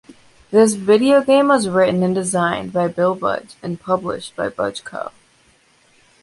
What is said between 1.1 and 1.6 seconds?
game